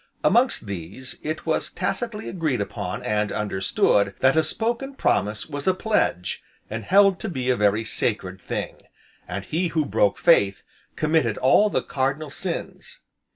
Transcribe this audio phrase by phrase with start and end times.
[0.23, 5.75] Amongst these, it was tacitly agreed upon, and understood, that a spoken promise was a
[5.75, 8.77] pledge, and held to be a very sacred thing,
[9.27, 10.63] and he who broke faith,
[10.95, 12.99] committed all the cardinal sins.